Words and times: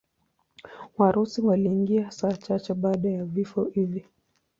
Warusi 0.97 1.41
waliingia 1.41 2.11
saa 2.11 2.31
chache 2.33 2.73
baada 2.73 3.09
ya 3.09 3.25
vifo 3.25 3.63
hivi. 3.65 4.05